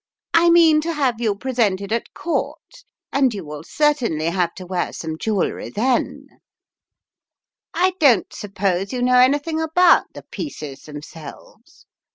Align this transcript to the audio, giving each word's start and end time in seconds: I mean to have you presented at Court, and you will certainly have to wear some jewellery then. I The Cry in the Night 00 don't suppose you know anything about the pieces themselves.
I 0.33 0.49
mean 0.49 0.81
to 0.81 0.93
have 0.93 1.21
you 1.21 1.35
presented 1.35 1.91
at 1.93 2.15
Court, 2.15 2.83
and 3.13 3.31
you 3.35 3.45
will 3.45 3.61
certainly 3.63 4.25
have 4.31 4.51
to 4.55 4.65
wear 4.65 4.91
some 4.93 5.15
jewellery 5.19 5.69
then. 5.69 6.25
I 7.75 7.91
The 7.91 7.93
Cry 7.93 7.93
in 7.93 7.93
the 7.99 8.05
Night 8.09 8.09
00 8.09 8.09
don't 8.15 8.33
suppose 8.33 8.93
you 8.93 9.01
know 9.03 9.19
anything 9.19 9.61
about 9.61 10.07
the 10.15 10.23
pieces 10.23 10.85
themselves. 10.85 11.85